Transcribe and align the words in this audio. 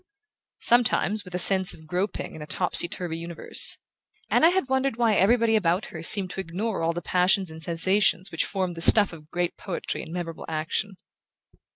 Sometimes, 0.63 1.23
with 1.23 1.35
a 1.35 1.37
sense 1.37 1.75
of 1.75 1.85
groping 1.85 2.33
in 2.33 2.41
a 2.41 2.47
topsy 2.47 2.87
turvy 2.87 3.19
universe, 3.19 3.77
Anna 4.31 4.49
had 4.49 4.67
wondered 4.67 4.95
why 4.97 5.13
everybody 5.13 5.55
about 5.55 5.85
her 5.93 6.01
seemed 6.01 6.31
to 6.31 6.39
ignore 6.41 6.81
all 6.81 6.91
the 6.91 7.03
passions 7.03 7.51
and 7.51 7.61
sensations 7.61 8.31
which 8.31 8.43
formed 8.45 8.73
the 8.73 8.81
stuff 8.81 9.13
of 9.13 9.29
great 9.29 9.57
poetry 9.57 10.01
and 10.01 10.11
memorable 10.11 10.45
action. 10.49 10.97